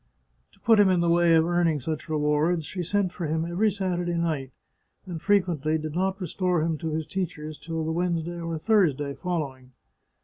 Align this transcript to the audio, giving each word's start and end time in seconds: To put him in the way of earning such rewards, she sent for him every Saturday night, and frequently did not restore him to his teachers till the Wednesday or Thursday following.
To 0.53 0.59
put 0.59 0.79
him 0.79 0.89
in 0.89 1.01
the 1.01 1.11
way 1.11 1.35
of 1.35 1.45
earning 1.45 1.79
such 1.79 2.09
rewards, 2.09 2.65
she 2.65 2.81
sent 2.81 3.11
for 3.13 3.27
him 3.27 3.45
every 3.45 3.69
Saturday 3.69 4.15
night, 4.15 4.49
and 5.05 5.21
frequently 5.21 5.77
did 5.77 5.93
not 5.93 6.19
restore 6.19 6.63
him 6.63 6.75
to 6.79 6.89
his 6.89 7.05
teachers 7.05 7.59
till 7.59 7.85
the 7.85 7.91
Wednesday 7.91 8.39
or 8.39 8.57
Thursday 8.57 9.13
following. 9.13 9.73